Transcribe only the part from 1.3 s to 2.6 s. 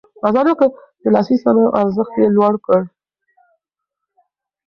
صنايعو ارزښت يې لوړ